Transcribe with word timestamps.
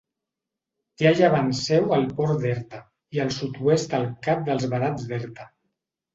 Té 1.01 1.09
a 1.09 1.11
llevant 1.19 1.51
seu 1.59 1.85
el 1.97 2.07
Port 2.21 2.39
d'Erta, 2.47 2.81
i 3.19 3.23
al 3.27 3.31
sud-oest 3.37 3.95
el 4.01 4.09
Cap 4.31 4.43
dels 4.51 4.69
Vedats 4.75 5.07
d'Erta. 5.13 5.49